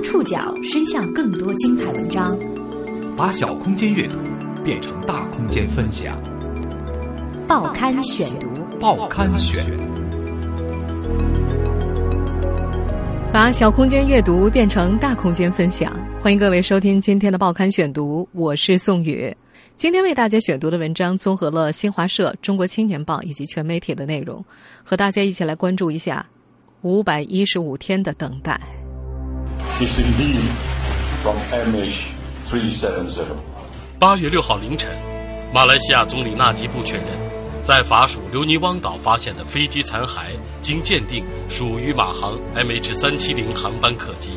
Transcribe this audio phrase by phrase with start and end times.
[0.00, 2.38] 将触角伸向更多精彩文章，
[3.16, 4.16] 把小空间阅读
[4.64, 6.18] 变成大空间分享。
[7.46, 9.62] 报刊选读，报刊选，
[13.30, 15.94] 把小空间阅读变成大空间分享。
[16.18, 19.34] 欢迎各位收听今天的报刊选读，我是宋宇。
[19.76, 24.42] 今天为大家选读的文章综合了新华社、中国青年报以及全媒体的内容，
[24.82, 26.24] 和大家一起来关注一下
[26.80, 28.58] 五百一十五天的等待。
[29.80, 30.44] Is indeed
[31.22, 33.34] from MH370.
[33.98, 34.90] 八月六号凌晨，
[35.54, 37.06] 马来西亚总理纳吉布确认，
[37.62, 40.26] 在法属留尼汪岛发现的飞机残骸，
[40.60, 44.32] 经鉴定属于马航 MH370 航班客机。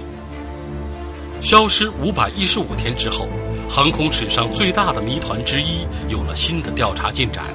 [1.42, 3.28] 消失五百一十五天之后，
[3.70, 7.54] 航空史上最大的谜团之一有了新的调查进展。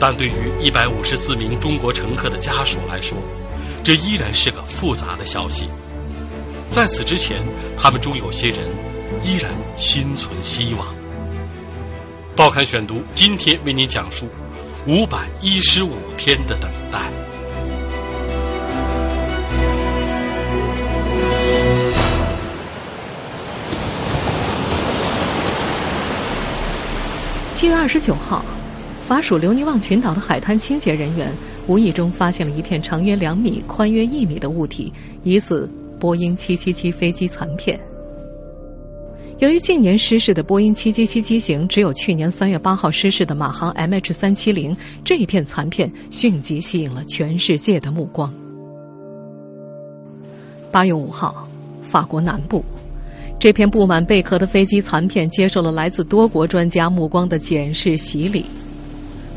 [0.00, 3.16] 但对于一百五十四名中国乘客的家属来说，
[3.84, 5.68] 这依然是个复杂的消息。
[6.70, 7.42] 在此之前，
[7.76, 8.58] 他们中有些人
[9.24, 10.86] 依然心存希望。
[12.36, 14.28] 报刊选读今天为您讲述
[14.86, 17.10] 五百一十五天的等待。
[27.52, 28.44] 七月二十九号，
[29.04, 31.30] 法属留尼旺群岛的海滩清洁人员
[31.66, 34.92] 无意中发现了一片长约两米、宽约一米的物体，
[35.24, 35.68] 疑似。
[36.00, 37.78] 波音777飞机残片。
[39.38, 48.30] 由于近年失事的波音777机型只有去年三月八号失事的马航 MH370，这一片残片迅即吸引了全世界的目光。
[50.70, 51.48] 八月五号，
[51.80, 52.62] 法国南部，
[53.38, 58.44] 这片布满贝壳的飞机残片接受了来自多国专家目光的检视洗礼。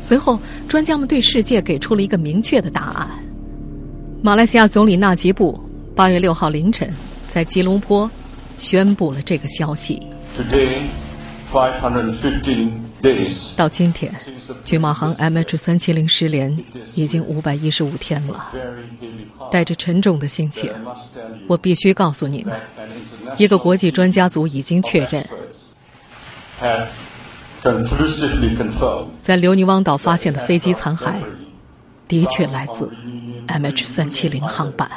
[0.00, 3.08] 随后，专家们对世界给出了一个明确的答案：
[4.20, 5.58] 马来西亚总理纳吉布。
[5.96, 6.92] 八月六号凌晨，
[7.28, 8.10] 在吉隆坡
[8.58, 10.02] 宣布了这个消息。
[13.54, 14.12] 到今天，
[14.64, 16.56] 距马航 MH 三七零失联
[16.94, 18.52] 已经五百一十五天了。
[19.52, 20.68] 带着沉重的心情，
[21.46, 22.58] 我必须告诉你们，
[23.38, 25.24] 一个国际专家组已经确认，
[29.20, 31.12] 在留尼汪岛发现的飞机残骸，
[32.08, 32.90] 的确来自
[33.46, 34.90] MH 三七零航班。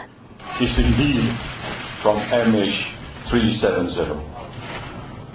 [0.60, 1.32] Is indeed
[2.02, 4.16] from MH370.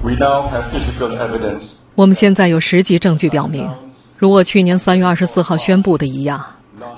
[0.02, 1.64] We now have physical evidence.
[1.94, 3.70] 我们现在有实际证据表明，
[4.18, 6.44] 如我去年三月二十四号宣布的一样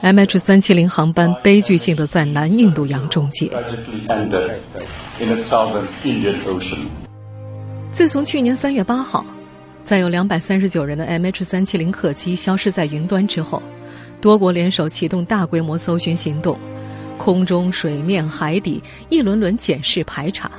[0.02, 3.50] ，MH370 航班悲剧性的在南印度洋终结。
[7.92, 9.26] 自从去年三月八号，
[9.84, 13.62] 在有两百三十九人的 MH370 客机消失在云端之后，
[14.20, 16.58] 多国联手启动大规模搜寻行动。
[17.16, 20.50] 空中、水面、海底，一轮轮检视排查，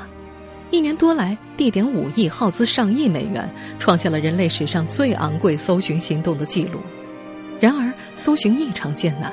[0.72, 6.80] 一年多来，地点五亿，耗资上亿美元，创下了人类史上最昂贵搜寻行动的记录。
[7.60, 9.32] 然而，搜寻异常艰难，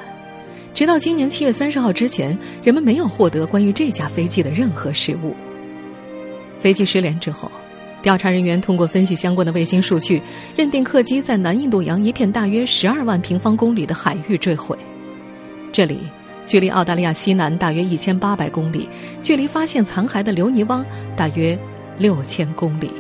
[0.75, 5.35] 直到今年七月三十号之前，人们没有获得关于这架飞机的任何实物。
[6.61, 7.51] 飞机失联之后，
[8.03, 10.21] 调查人员通过分析相关的卫星数据，
[10.57, 14.77] 认定客机在南印度洋一片大约十二万平方公里的海域坠毁，
[15.73, 15.99] 这里。
[16.45, 18.89] 距离澳大利亚西南大约一千八百公里，
[19.21, 20.85] 距离发现残骸的留尼汪
[21.17, 21.59] 大约
[21.99, 22.91] 六千公里。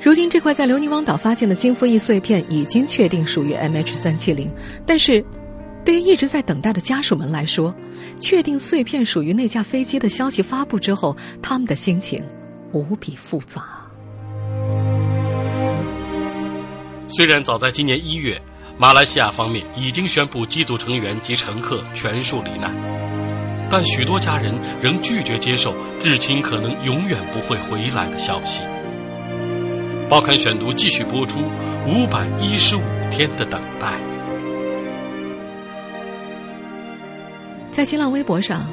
[0.00, 4.48] 如今，这块在留尼汪岛发现的新服翼碎片已经确定属于 MH370，
[4.84, 5.24] 但是，
[5.84, 7.74] 对于一直在等待的家属们来说，
[8.20, 12.22] 确定碎片属于那架飞机的消息发布之后，他们的心情
[12.72, 13.64] 无比复杂。
[17.08, 18.40] 虽然早在今年一月。
[18.76, 22.74] 马来西亚方面已经宣布机组成员及乘客全数罹难，
[23.70, 24.52] 但许多家人
[24.82, 28.62] 仍拒绝接受至亲可能永远不会回来的消息。
[30.08, 31.38] 报刊选读继续播出
[31.86, 33.96] 五百一十五天的等待。
[37.70, 38.68] 在新浪微博上，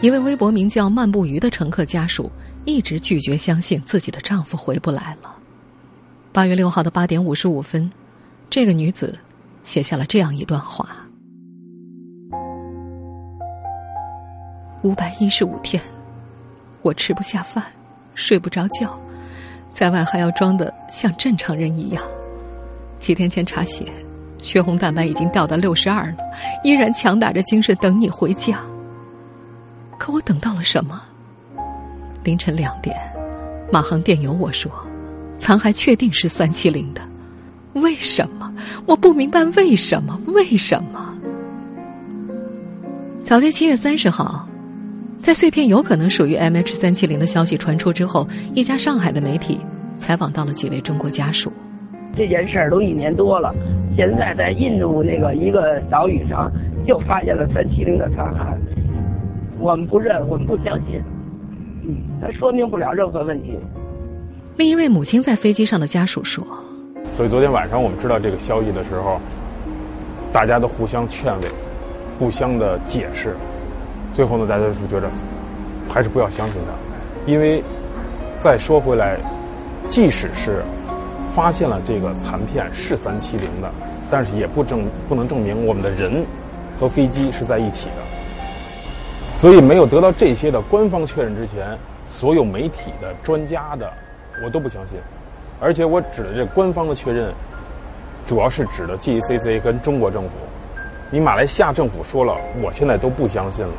[0.00, 2.30] 一位微博名叫“漫步鱼”的乘客家属
[2.64, 5.34] 一直拒绝相信自己的丈夫回不来了。
[6.32, 7.90] 八月六号的八点五十五分，
[8.48, 9.18] 这个女子。
[9.62, 10.88] 写下了这样一段话：
[14.82, 15.82] 五百一十五天，
[16.82, 17.64] 我吃不下饭，
[18.14, 18.98] 睡不着觉，
[19.72, 22.02] 在外还要装的像正常人一样。
[22.98, 23.86] 几天前查血，
[24.38, 26.16] 血红蛋白已经掉到六十二了，
[26.64, 28.58] 依然强打着精神等你回家。
[29.98, 31.00] 可我等到了什么？
[32.24, 32.96] 凌晨两点，
[33.72, 34.70] 马航电邮我说，
[35.38, 37.00] 残骸确定是三七零的。
[37.74, 38.52] 为什么？
[38.86, 40.18] 我不明白为什么？
[40.26, 41.16] 为什么？
[43.22, 44.46] 早在七月三十号，
[45.20, 49.60] 在碎片有可能属于 MH 三七零的消息传出之后，一家上海的媒体
[49.96, 51.52] 采访到了几位中国家属。
[52.14, 53.54] 这件事儿都一年多了，
[53.96, 56.52] 现在在印度那个一个岛屿上
[56.84, 58.54] 又发现了三七零的残骸，
[59.58, 61.02] 我们不认，我们不相信，
[61.84, 63.56] 嗯，它说明不了任何问题。
[64.56, 66.46] 另一位母亲在飞机上的家属说
[67.12, 69.20] ：“所以昨天晚上我们知道这个消息的时候，
[70.32, 71.48] 大家都互相劝慰，
[72.18, 73.36] 互相的解释，
[74.12, 75.08] 最后呢，大家是觉得
[75.88, 77.62] 还是不要相信他，因为
[78.38, 79.16] 再说回来，
[79.88, 80.62] 即使是。”
[81.34, 83.70] 发现了这个残片是三七零的，
[84.10, 86.22] 但是也不证不能证明我们的人
[86.78, 88.02] 和飞机是在一起的。
[89.34, 91.66] 所以没有得到这些的官方确认之前，
[92.06, 93.90] 所有媒体的专家的
[94.44, 94.98] 我都不相信。
[95.62, 97.32] 而且我指的这官方的确认，
[98.26, 100.30] 主要是指的 GCC 跟中国政府。
[101.08, 103.74] 你马来西亚政府说了，我现在都不相信了，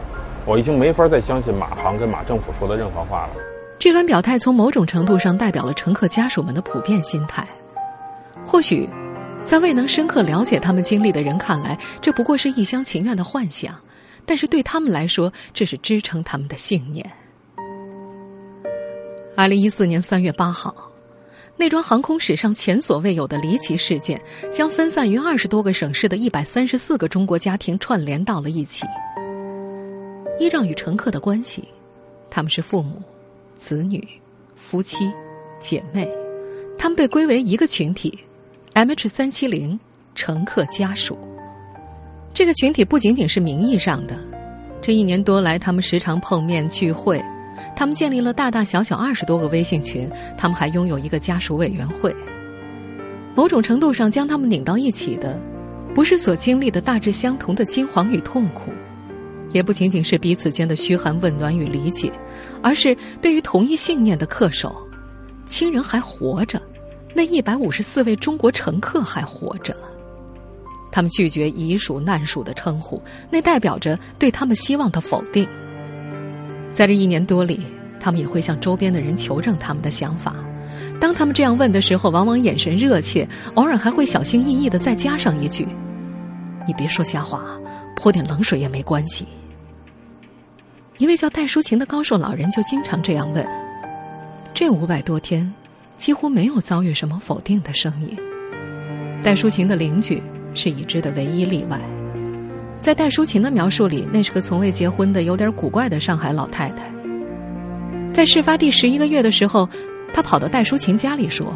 [0.46, 3.32] 我已经没法再相信马航跟马政府说的任何话了。
[3.78, 7.46] 这番表态从某种程度上代表了乘客家属们的普遍心态。
[8.46, 8.88] 或许，
[9.44, 13.74] 在未能深刻了解他们经历的人看来，这不过是一厢情愿的幻想；
[14.26, 17.06] 但是对他们来说，这是支撑他们的信念。
[19.36, 20.74] 二零一四年三月八号，
[21.56, 24.22] 那桩航空史上前所未有的离奇事件，
[24.52, 28.86] 将分散于二十多个省市的一百三十四个中国家庭串联到了一起。
[30.40, 31.64] 依照与乘客的关系，
[32.30, 33.02] 他们是父母。
[33.56, 34.06] 子女、
[34.56, 35.10] 夫妻、
[35.58, 36.10] 姐妹，
[36.78, 38.20] 他们被归为一个群体
[38.74, 39.80] ，MH 三七零
[40.16, 41.18] 乘客家属。
[42.34, 44.20] 这个群体不仅仅是名义上的，
[44.82, 47.24] 这一年多来，他们时常碰面聚会，
[47.76, 52.16] 他们建立了大大小小二十多个微信群，他们还拥有一个家属委员会。
[53.36, 55.42] 某种程度上，将他们拧到一起的，
[55.96, 58.72] 不是所经历的大致相同的惊惶与痛苦。
[59.52, 62.12] 也不仅仅是彼此间的嘘寒问暖与理解，
[62.62, 64.76] 而是对于同一信念的恪守。
[65.46, 66.62] 亲人还活着，
[67.14, 69.76] 那一百五十四位中国乘客还活着。
[70.92, 75.48] 他们拒绝遗属难属的称呼，那代表着对他们希望的否定。
[76.74, 77.62] 在这一年多里，
[78.00, 80.36] 他们也会向周边的人求证他们的想法。
[81.00, 85.68] 当他们这样问的时候，往往眼神热切，偶尔还会小心翼翼的再加上一句
[86.66, 87.44] ：“你别说瞎话，
[87.96, 89.28] 泼点冷水也没关系。”
[90.98, 93.46] 一位叫戴淑琴的高寿老人就经常这样问
[94.54, 95.52] ：“这五百多天，
[95.98, 98.18] 几乎没有遭遇什么否定的声音。”
[99.24, 100.22] 戴淑琴的邻居
[100.54, 101.80] 是已知的唯一例外。
[102.84, 106.94] 在戴淑琴的描述里，那是个从未结婚的、有点古怪的上海老太太。
[108.12, 109.70] 在事发第十一个月的时候，
[110.14, 111.56] 她跑到戴淑琴家里说：“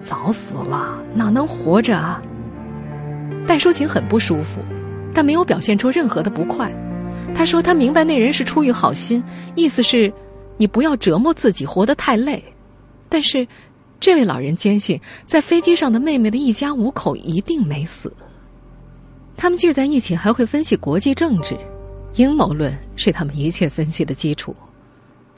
[0.00, 2.22] 早死了，哪能活着啊？”
[3.44, 4.60] 戴淑琴很不舒服，
[5.12, 6.72] 但没有表现出任何的不快。
[7.34, 9.20] 他说：“他明白那人是出于好心，
[9.56, 10.12] 意思是，
[10.58, 12.40] 你不要折磨自己，活得太累。
[13.08, 13.44] 但是，
[13.98, 18.14] 这位老人坚信，在飞机上的妹妹的一家五口一定没死。
[19.42, 21.58] 他们聚在一起，还会分析国际政治，
[22.14, 24.54] 阴谋论是他们一切分析的基础。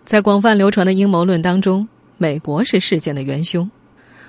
[0.04, 3.66] 在广泛流传的阴谋论当中，美国是事件的元凶。”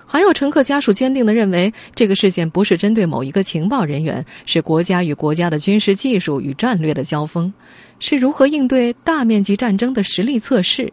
[0.08, 7.54] 还有乘客家属坚定的认为，这个事件不是针对某一个情报人员，是国家与国家的军事技术与战略的交锋，
[8.00, 10.90] 是如何应对大面积战争的实力测试。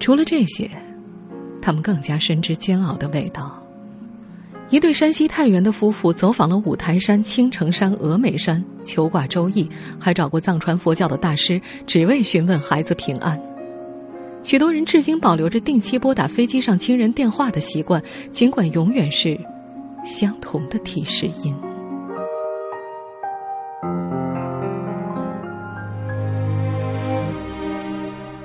[0.00, 0.68] 除了这些，
[1.62, 3.57] 他们更加深知煎熬的味道。
[4.70, 9.66] 一对山西太原的夫妇走访了五台山、青城山、峨眉山，求卦周易，
[9.98, 13.40] 还找过藏传佛教的大师，只为询问孩子平安。
[14.42, 19.40] 许多人至今保留着定期拨打飞机上亲人电话的习惯，尽管永远是
[20.04, 21.56] 相同的提示音。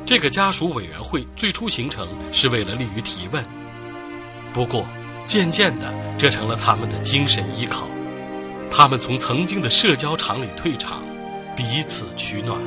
[0.05, 3.43] 这个家属委员会最初形成是为了利于提问，
[4.53, 4.85] 不过
[5.25, 7.87] 渐渐的，这成了他们的精神依靠。
[8.69, 11.03] 他们从曾经的社交场里退场，
[11.55, 12.59] 彼此取暖。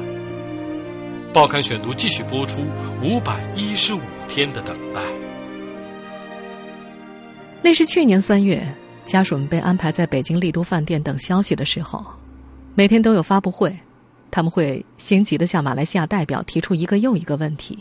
[1.32, 2.62] 报刊选读继续播出。
[3.02, 5.00] 五百一十五天的等待。
[7.62, 8.62] 那是去年三月，
[9.04, 12.04] 家属们被安排在北京丽都饭店等消息的时候。
[12.74, 13.76] 每天都有发布会，
[14.30, 17.80] 他们会心急的向马来西亚代表提出一个又一个问题。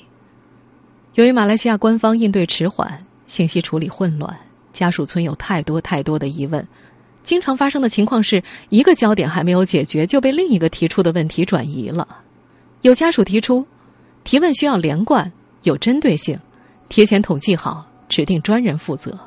[1.13, 4.37] 由于马来西亚官方应对迟缓，信息处理混乱，
[4.75, 6.67] 家属村有太多太多的疑问。
[7.23, 12.07] 经常发生的情况是一个焦点还没有解决，就被另一个提出的问题转移了。
[12.81, 13.65] 有家属提出，
[14.23, 15.31] 提问需要连贯、
[15.63, 16.37] 有针对性，
[16.89, 19.17] 提前统计好，指定专人负责。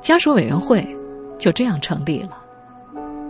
[0.00, 0.86] 家属委员会
[1.38, 2.40] 就这样成立了。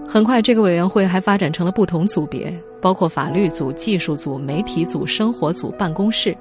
[0.06, 6.36] 很快，这个委员会还发展成了不同组别，包括法律组、技术组、媒体组、生活组、办公室，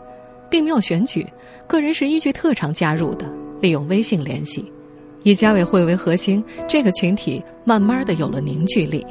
[0.52, 1.26] 并没有选举，
[1.68, 3.26] 个人是依据特长加入的，
[3.62, 4.72] 利用微信联系，
[5.24, 9.06] 以家委会为核心，这个群体慢慢的有了凝聚力。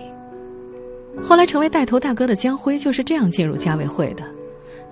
[1.21, 4.23] 后来成为带头大哥的江辉就是这样进入家委会的，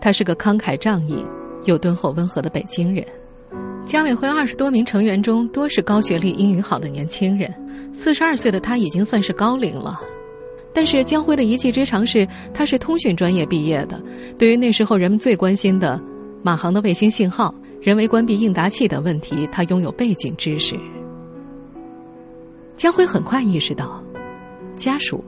[0.00, 1.24] 他是个慷慨仗义
[1.64, 3.04] 又敦厚温和的北京人。
[3.86, 7.52] 家委会二十多名成员中，多是高学历、英语好的年轻人。
[7.92, 10.00] 四十二岁的他已经算是高龄了，
[10.72, 14.00] 但是江辉的一技之长是，他是通讯专业毕业的。
[14.38, 16.00] 对于那时候人们最关心的
[16.42, 20.78] 马航的卫星信号、人为关闭应答器等问题，他拥有背景知识。
[22.76, 24.02] 江辉很快意识到，
[24.74, 25.22] 家属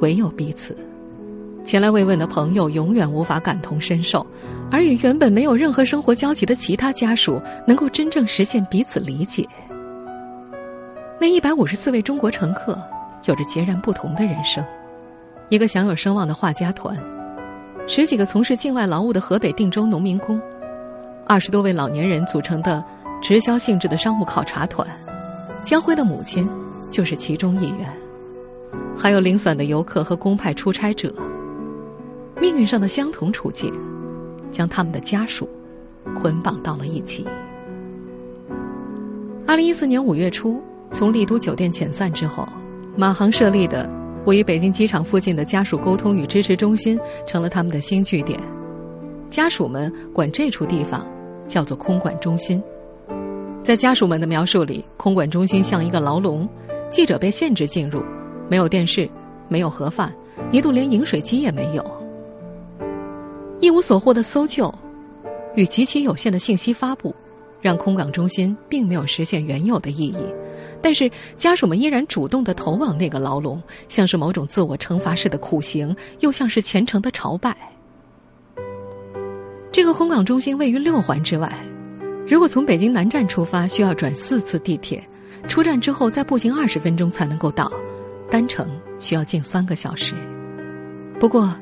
[0.00, 0.76] 唯有彼此。
[1.62, 4.24] 前来慰问的朋友永远无法感同身受，
[4.70, 9.44] 而与原本没有任何生活交集的其他家属能够真正实现彼此理解。
[11.20, 12.80] 那一百五十四位中国乘客
[13.24, 14.64] 有着截然不同的人生：
[15.48, 16.96] 一个享有声望的画家团，
[17.88, 20.40] 十几个从事境外劳务的河北定州农民工，
[21.24, 22.84] 二十多位老年人组成的
[23.22, 24.86] 直销性质的商务考察团。
[25.62, 26.48] 江辉的母亲
[26.90, 27.88] 就是其中一员，
[28.98, 31.14] 还有零散的游客和公派出差者。
[32.40, 33.72] 命运上的相同处境，
[34.50, 35.48] 将他们的家属
[36.20, 37.24] 捆绑到了一起。
[39.46, 42.46] 二零一四年五月初，从丽都酒店遣散之后，
[42.96, 43.88] 马航设立的
[44.26, 48.38] 位于北京机场附近的家属沟通与支持中心成了他们的新据点。
[49.30, 51.06] 家属们管这处地方
[51.46, 52.62] 叫做空管中心。
[53.62, 56.48] 在家属们的描述里，空管中心像一个牢笼，
[56.90, 58.04] 记者被限制进入，
[58.48, 59.08] 没有电视，
[59.48, 60.12] 没有盒饭，
[60.50, 61.84] 一度连饮水机也没有。
[63.60, 64.72] 一无所获的搜救，
[65.54, 67.14] 与极其有限的信息发布，
[67.60, 70.26] 让空港中心并没有实现原有的意义。
[70.86, 77.56] 但是家属们依然主动的投往那个牢笼，像是某种自我惩罚式的苦行，又像是虔诚的朝拜。
[79.72, 81.52] 这个空港中心位于六环之外，
[82.24, 85.04] 如果从北京南站出发，需要转四次地铁，
[85.48, 87.68] 出站之后再步行二十分钟才能够到，
[88.30, 90.14] 单程需要近三个小时。
[91.18, 91.52] 不过。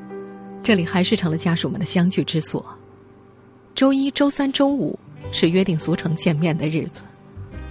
[0.63, 2.63] 这里还是成了家属们的相聚之所。
[3.75, 4.99] 周一、周三、周五
[5.33, 7.01] 是约定俗成见面的日子，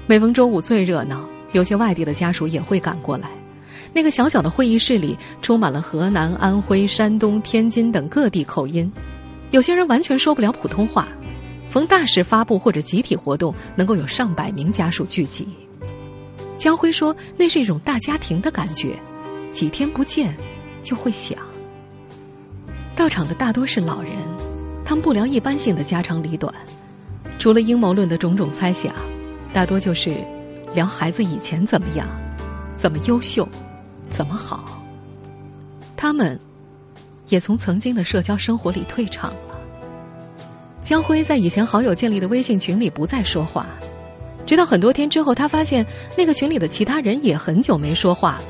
[0.07, 3.29] 每逢周五最热闹，有些外地的家属也会赶过来。
[3.93, 8.91] 那个小小的会议室里充满了河南、安徽、山东、天津等各地口音，
[9.51, 11.07] 有些人完全说不了普通话。
[11.69, 15.47] 逢大事发布或者集体活动，能够有上百名家属聚集。
[16.55, 18.95] 江辉说：“那是一种大家庭的感觉，
[19.51, 20.35] 几天不见
[20.83, 21.37] 就会想。”
[22.95, 24.11] 到场的大多是老人，
[24.85, 26.53] 他们不聊一般性的家长里短，
[27.39, 28.93] 除了阴谋论的种种猜想，
[29.51, 30.15] 大多就是
[30.73, 32.07] 聊孩子以前怎么样，
[32.75, 33.47] 怎么优秀，
[34.09, 34.83] 怎么好。
[35.95, 36.39] 他们
[37.29, 39.59] 也从曾经的社交生活里退场了。
[40.81, 43.67] 江辉在以前好友建立的微信群里不再说话，
[44.45, 45.85] 直到很多天之后，他发现
[46.17, 48.43] 那个群里的其他人也很久没说话了。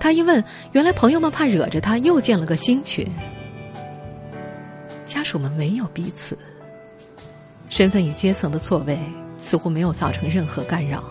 [0.00, 0.42] 他一问，
[0.72, 3.06] 原来朋友们怕惹着他，又建了个新群。
[5.06, 6.36] 家属们没有彼此，
[7.68, 8.98] 身份与阶层的错位
[9.40, 11.04] 似乎没有造成任何干扰。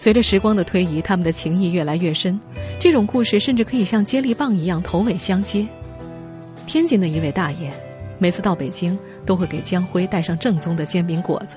[0.00, 2.38] 随着时光的推移，他们的情谊越来越深。
[2.78, 5.66] 这种故事甚至可以像接力棒一样头尾相接。
[6.68, 7.68] 天津的一位大爷，
[8.16, 11.56] 每次到北京都会给江辉带上正宗的煎饼果子。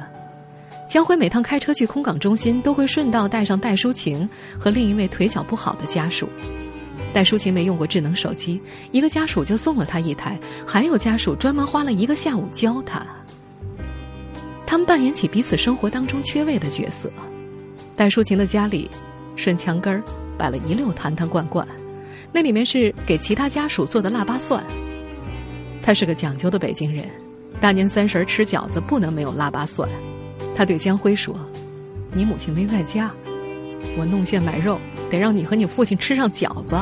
[0.90, 4.28] 江辉每趟开车去空港中心，都会顺道带上戴淑琴
[4.60, 6.28] 和另一位腿脚不好的家属。
[7.14, 8.60] 戴淑琴没用过智能手机，
[8.92, 13.06] 一个家属就送了他一台，还有家属专门花了一个下午教他。
[14.66, 17.12] 他们扮演起彼此生活当中缺位的角色。
[18.02, 18.90] 戴淑琴的家里，
[19.36, 20.02] 顺墙根儿
[20.36, 21.64] 摆了一溜坛坛罐罐，
[22.34, 24.66] 那里面是给其他家属做的腊八蒜。
[25.84, 27.06] 他是个讲究的北京人，
[27.60, 29.88] 大年三十吃饺子不能没有腊八蒜。
[30.56, 31.40] 他对江辉说
[32.12, 33.12] ：“你母亲没在家，
[33.96, 34.80] 我弄馅买肉，
[35.12, 36.76] 得让你和你父亲吃上饺子。”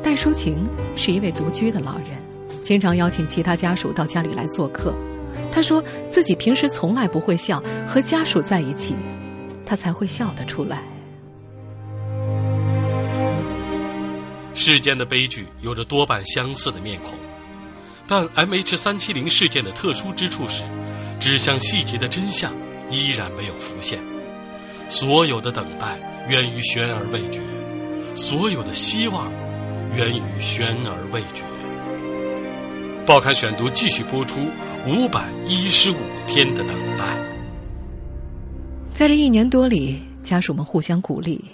[0.00, 0.58] 戴淑琴
[0.94, 2.10] 是一位独居的老人，
[2.62, 4.94] 经常邀请其他家属到家里来做客。
[5.50, 8.94] 他说自己平时从来不会笑，和家属在一起，
[9.64, 10.82] 他才会笑得出来。
[14.54, 17.14] 世间的悲剧有着多半相似的面孔，
[18.06, 20.64] 但 M H 三七零事件的特殊之处是，
[21.18, 22.52] 指向细节的真相
[22.90, 23.98] 依然没有浮现。
[24.88, 27.40] 所有的等待源于悬而未决，
[28.14, 29.32] 所有的希望。
[29.94, 31.44] 源于悬而未决。
[33.04, 34.40] 报刊选读继续播出
[34.86, 37.31] 五百一十五天的等待。
[39.02, 41.44] 在这一年多里，家属们互相鼓励，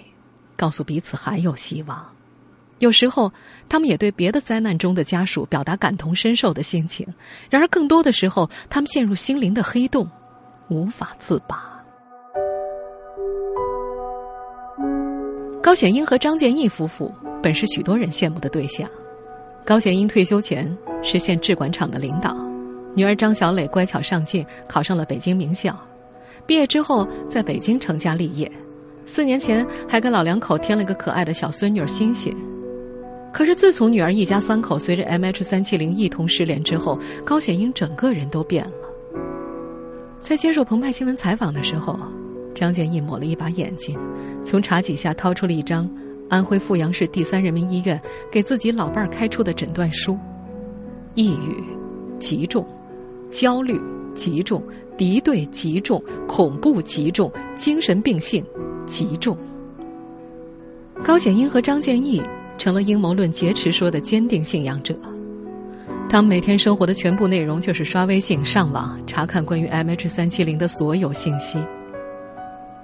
[0.55, 2.07] 告诉彼此还有希望。
[2.77, 3.33] 有时候，
[3.67, 7.03] 他们也对别的灾难中的家属表达感同身受的心情。
[7.49, 10.07] 然而，更多的时候，他们陷入心灵的黑洞，
[10.69, 11.83] 无法自拔。
[15.59, 18.87] 高显英和张建义夫妇本是许多人羡慕的对象。
[19.65, 22.37] 高显英退休前是县制管厂的领导，
[22.95, 25.75] 女儿张小磊乖巧上进，考上了北京名校。
[26.49, 28.51] 毕业之后，在北京成家立业。
[29.05, 32.35] 四年前，还给老两口添了个可爱的小孙女欣欣。
[33.31, 38.71] 可是，自从女儿一家三口随着 MH 三七零一同失联之后，高显英整个人都变了。
[40.23, 41.99] 在接受澎湃新闻采访的时候，
[42.55, 43.95] 张建义抹了一把眼睛，
[44.43, 45.87] 从茶几下掏出了一张
[46.29, 48.01] 安徽阜阳市第三人民医院
[48.31, 50.17] 给自己老伴儿开出的诊断书：
[51.13, 51.63] 抑郁
[52.17, 52.65] 极重，
[53.29, 53.79] 焦虑
[54.19, 54.61] 极重，
[54.97, 58.45] 敌对极重，恐怖极重，精神病性
[58.85, 59.37] 极重。
[61.01, 62.21] 高显英和张建义。
[62.59, 64.93] 成了阴谋论劫持说的坚定信仰者。
[66.09, 71.57] 他们每天生活的全部内容就是刷微信、上网查看关于 MH 三七零的所有信息。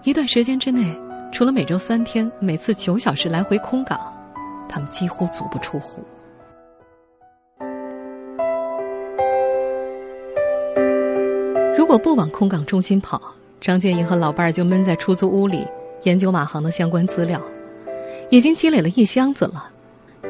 [0.04, 0.98] 一段时间之内，
[1.30, 4.00] 除了每周三天、每次九小时来回空港，
[4.70, 6.02] 他们几乎足不出户。
[11.78, 13.22] 如果不往空港中心跑，
[13.60, 15.68] 张建英和老伴儿就闷在出租屋里
[16.04, 17.42] 研究马航的相关资料。
[18.30, 19.70] 已经积累了一箱子了。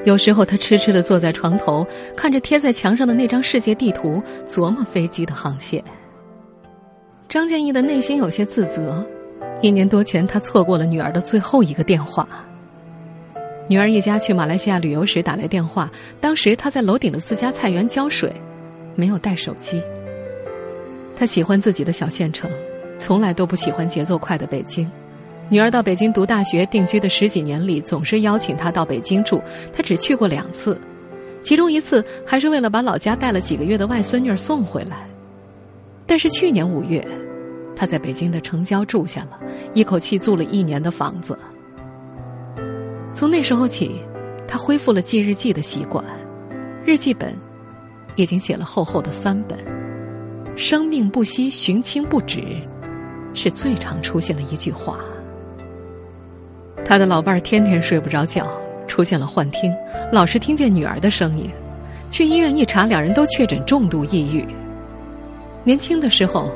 [0.04, 1.86] 有时候他痴痴的坐在床头，
[2.16, 5.84] 看着贴在墙上的那张世界地图，琢磨飞机的航线。
[7.30, 9.06] 张建义的内心有些自责。
[9.62, 12.28] 一年多前，他错过了女儿的最后一个电话。
[13.68, 18.32] 女儿一家去马来西亚旅游时打来电话，当时他在楼顶的自家菜园浇水，
[18.96, 19.82] 没有带手机。
[21.16, 22.50] 他喜欢自己的小县城，
[22.98, 24.90] 从来都不喜欢节奏快的北京。
[25.50, 29.42] 女儿到北京读大学定居的十几年里，总是邀请他到北京住。
[29.72, 30.80] 他只去过两次，
[31.44, 35.08] 其中一次还是为了把老家带了几个月的外孙女送回来。
[36.06, 37.06] 但是去年五月，
[37.76, 39.40] 他在北京的城郊住下了，
[39.74, 41.38] 一口气租了一年的房子。
[43.14, 44.02] 从那时候起，
[44.48, 46.04] 他恢复了记日记的习惯，
[46.86, 47.34] 日记本
[48.16, 49.58] 已经写了厚厚的三本。
[50.56, 52.42] 生命不息，寻亲不止，
[53.34, 54.98] 是最常出现的一句话。
[56.86, 58.48] 他的老伴儿天天睡不着觉，
[58.88, 59.76] 出现了幻听，
[60.14, 61.50] 老是听见女儿的声音。
[62.10, 64.46] 去医院一查，两人都确诊重度抑郁。
[65.66, 66.50] 年轻的时候，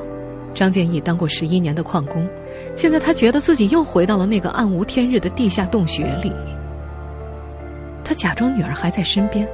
[0.54, 2.26] 张建义当过十一年的矿工，
[2.74, 6.32] 现在他觉得自己又回到了那个暗无天日的地下洞穴里。
[8.02, 9.46] 他假装女儿还在身边。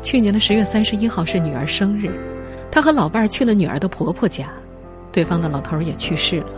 [0.00, 2.12] 去年的十月三十一号是女儿生日，
[2.74, 4.48] 他和老伴儿去了女儿的婆婆家，
[5.12, 6.48] 对方的老头儿也去世了，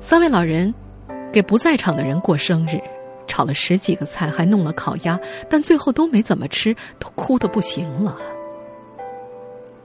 [0.00, 0.72] 三位老人。
[1.30, 2.80] 给不在场的人过生日，
[3.26, 5.18] 炒了十几个菜，还弄了烤鸭，
[5.50, 8.16] 但最后都没怎么吃，都哭得不行了。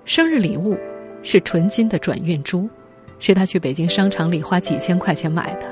[0.06, 0.78] 生日礼物
[1.24, 2.69] 是纯金的转运珠，
[3.17, 5.65] 是他去北京商场里花几千块钱买的，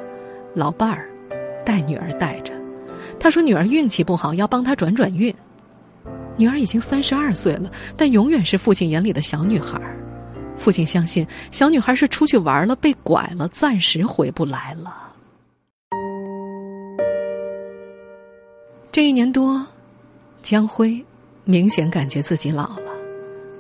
[0.56, 1.08] 老伴儿
[1.64, 2.52] 带女儿带着，
[3.20, 5.34] 他说女儿运气不好，要帮她转转运。
[6.38, 9.82] 女儿已经三十二岁了，但永远是父亲眼里的小女孩。
[10.56, 14.96] 父亲相信小女孩是出去玩了，被拐了，暂时回不来了。
[18.92, 19.66] 这一年多，
[20.42, 21.06] 江辉
[21.44, 22.92] 明显感觉自己老了，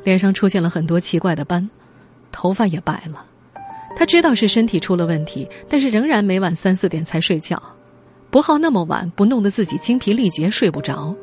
[0.03, 1.69] 脸上出现了很多奇怪的斑，
[2.31, 3.25] 头发也白了。
[3.95, 7.61] 他知道是身体出了问题，但是仍然每晚三四点才睡觉，
[8.31, 11.15] 不好那么晚，不弄得自己精疲力竭睡不着。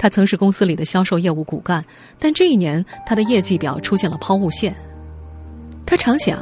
[0.00, 1.84] 他曾是公司里的销售业务骨干，
[2.18, 4.74] 但这一年他的业绩表出现了抛物线。
[5.84, 6.38] 他常想。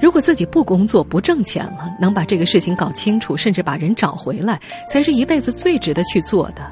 [0.00, 6.70] 如果自己不工作不挣钱了，能把这个事情搞清楚，甚至把人找回来，才是一辈子最值得去做的。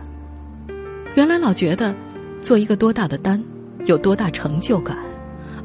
[1.16, 1.92] 原来老觉得，
[2.40, 3.42] 做一个多大的单，
[3.86, 4.96] 有多大成就感，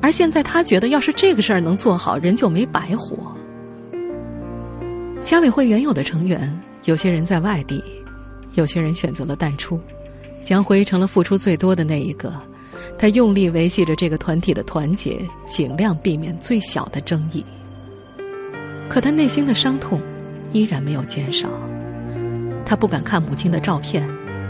[0.01, 3.17] 而现在他觉得，要是这个事儿能做好，人就没白活。
[5.23, 6.51] 家委会原有的成员，
[6.85, 7.83] 有些人在外地，
[8.53, 9.79] 有些人选择了淡出，
[10.43, 12.33] 江辉成了付出最多的那一个。
[12.97, 17.45] 他用力维系着这个团体的团结，尽量避免最小的争议。
[18.89, 20.01] 可他内心的伤痛
[20.51, 21.49] 依然没有减少。
[22.65, 24.09] 他不敢看母亲的照片，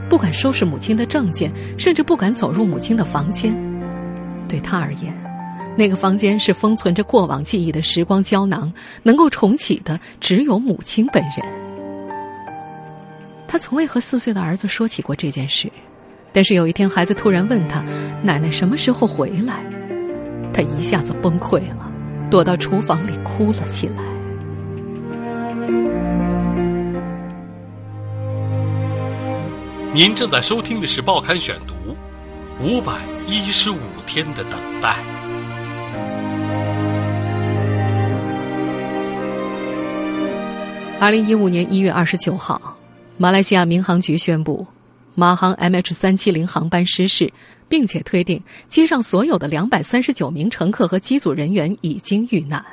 [0.09, 3.55] 不敢收拾母亲的证件，甚至不敢走入母亲的房间。
[4.47, 5.13] 对他而言，
[5.77, 8.71] 那个房间是封存着过往记忆的时光胶囊，
[9.03, 11.66] 能够重启的只有母亲本人。
[13.47, 15.71] 他从未和四岁的儿子说起过这件事。
[16.33, 17.81] 但是有一天，孩子突然问他
[18.21, 19.63] ：“奶奶什么时候回来？”
[20.53, 21.91] 他一下子崩溃了，
[22.29, 24.03] 躲到厨房里哭了起来。
[29.93, 31.73] 您正在收听的是《报刊选读》，
[32.61, 32.93] 五百
[33.25, 34.95] 一十五天的等待。
[40.99, 42.76] 二零一五年一月二十九号，
[43.19, 44.67] 马来西亚民航局宣布，
[45.15, 47.33] 马航 MH 三七零航班失事，
[47.67, 52.63] 并且推定机上所有的两百三十九名乘客和机组人员已经遇难。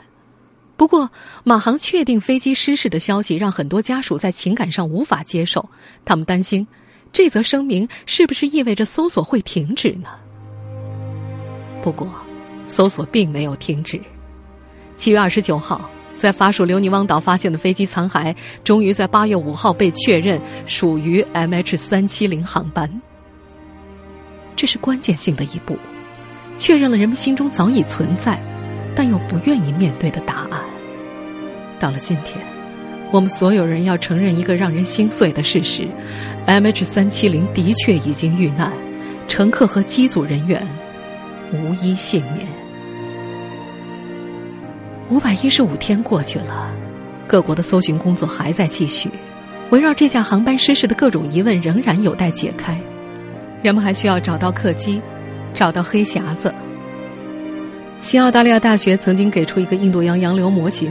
[0.76, 1.10] 不过，
[1.44, 5.70] 马航确定飞机失事的消息让很多家属在情感上无法接受，
[6.04, 6.66] 他们担心。
[7.10, 10.10] 这则声明是不是意味着搜索会停止呢？
[11.80, 12.12] 不过，
[12.66, 13.98] 搜索并没有停止。
[14.96, 22.90] 七月二十九号，在法属留尼汪岛发现的飞机残骸，终于在八月五号被确认属于 MH 三七零航班。
[24.56, 25.76] 这是关键性的一步，
[26.58, 28.40] 确认了人们心中早已存在，
[28.94, 30.60] 但又不愿意面对的答案。
[31.78, 32.38] 到了今天。
[33.12, 35.86] 我们所有人要承认一个让人心碎的事实
[36.48, 38.72] ：MH 三七零的确已经遇难，
[39.28, 40.60] 乘客和机组人员
[41.52, 42.63] 无一幸免。
[45.10, 46.72] 五百一十五天过去了，
[47.26, 49.10] 各国的搜寻工作还在继续，
[49.70, 52.78] 围绕这架航班失事的各种疑问仍然有待解开。
[53.62, 55.02] 人们还需要找到客机，
[55.52, 56.54] 找到黑匣子。
[58.00, 60.90] 新澳大利亚大学曾经给出一个印度洋洋流模型。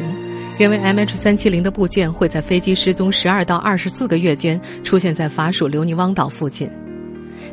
[0.55, 6.69] 认为 MH 三七零的部件会在飞机失踪十二到二十四个月间出现在法属留尼汪岛附近。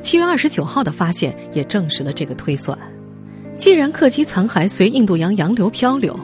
[0.02, 2.78] 七月二十九号的发现也证实了这个推算。
[3.56, 6.14] 既然客机残骸随印度洋洋流漂流，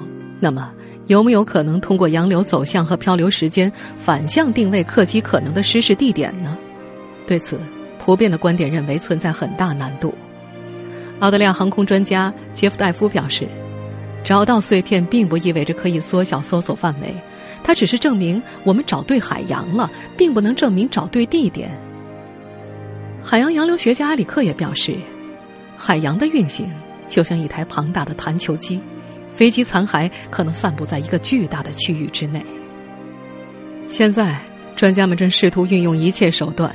[0.41, 0.73] 那么
[1.07, 6.57] 有没有可能通过洋流走向和漂流时间反向定位客机可能的失事地点呢？
[7.27, 7.59] 对此，
[7.99, 10.15] 普遍的观点认为存在很大难度。
[11.21, 13.49] 澳大利亚航空专家杰夫·戴夫表示。
[14.25, 17.15] 找到碎片并不意味着可以缩小搜索范围，
[17.63, 21.71] 它只是证明我们找对海洋了，并不能证明找对地点。
[23.23, 24.97] 海洋洋流学家埃里克也表示，
[25.77, 26.69] 海洋的运行
[27.07, 28.81] 就像一台庞大的弹球机，
[29.37, 32.45] 飞机残骸可能散布在一个巨大的区域之内。
[33.87, 34.41] 现在，
[34.75, 36.75] 专家们正试图运用一切手段，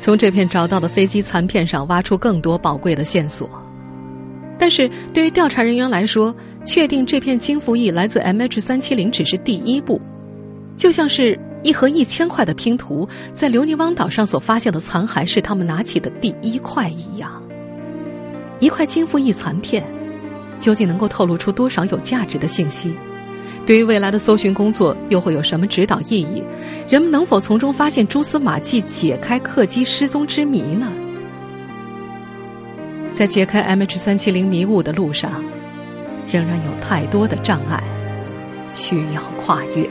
[0.00, 3.48] 从这片找到的飞机残片上挖出更多宝贵的线索。
[4.58, 10.00] 但是对于调查人员来说，确定这片金复翼来自 MH 三七零只是第一步，
[10.76, 17.30] 就像是一盒一千块的拼图，在留尼汪岛上所发现的残骸是他们拿起的第一块一样。
[18.58, 19.84] 一块金复翼残片，
[20.58, 22.94] 究竟能够透露出多少有价值的信息？
[23.66, 26.42] 对于未来的搜寻工作又会有什么指导意义？
[26.88, 30.90] 人们能否从中发现蛛丝马迹，解开客机失踪之谜呢？
[33.14, 35.42] 在解开 MH 三七零迷雾的路上。
[36.30, 37.82] 仍然有太多的障碍
[38.74, 39.88] 需要跨越。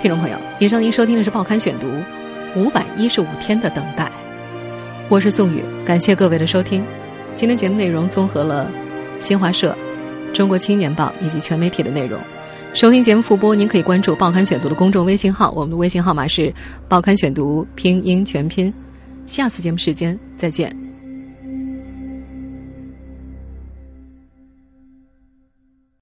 [0.00, 1.86] 听众朋友，以上您收听的是《报刊选读》，
[2.56, 4.10] 五百一十五天的等待。
[5.10, 6.82] 我是宋宇，感谢各位的收听。
[7.36, 8.72] 今天节目内容综合了
[9.18, 9.76] 新华社。
[10.32, 12.18] 中国青年报以及全媒体的内容，
[12.72, 16.50] 收听节目复播，您可以关注《报刊选读》的公众微信号，我们的微信号码是
[16.88, 18.72] “报刊选读”拼音全拼。
[19.26, 20.89] 下次节目时间再见。